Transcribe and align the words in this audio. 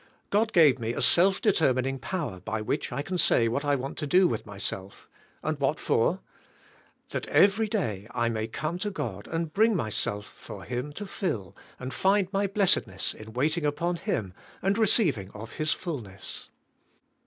God 0.31 0.51
gave 0.51 0.79
me 0.79 0.93
a 0.93 0.99
self 1.01 1.39
determining 1.41 1.99
power 1.99 2.39
by 2.39 2.59
which 2.59 2.91
I 2.91 3.03
can 3.03 3.19
say 3.19 3.47
what 3.47 3.63
I 3.63 3.75
want 3.75 3.99
to 3.99 4.07
do 4.07 4.27
with 4.27 4.47
myself, 4.47 5.07
and 5.43 5.59
what 5.59 5.77
for? 5.79 6.21
That 7.09 7.27
every 7.27 7.67
day 7.67 8.07
I 8.09 8.27
may 8.27 8.47
come 8.47 8.79
to 8.79 8.89
God 8.89 9.27
and 9.27 9.53
bring 9.53 9.75
my 9.75 9.89
THK 9.89 9.93
SKI.F 9.93 9.93
I,IFK. 9.93 10.13
47 10.13 10.23
self 10.23 10.25
for 10.25 10.63
him 10.63 10.93
to 10.93 11.05
fill, 11.05 11.55
and 11.79 11.93
find 11.93 12.27
my 12.33 12.47
blessedness 12.47 13.13
in 13.13 13.33
wait 13.33 13.59
ing 13.59 13.65
upon 13.67 13.97
Him 13.97 14.33
and 14.63 14.75
receiving 14.79 15.29
of 15.35 15.51
His 15.57 15.71
fullness. 15.71 16.49